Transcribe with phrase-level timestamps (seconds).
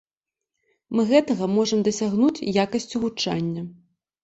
[0.99, 3.61] Мы гэтага можам дасягнуць якасцю гучання.